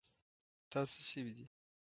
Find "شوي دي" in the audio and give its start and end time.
1.09-1.45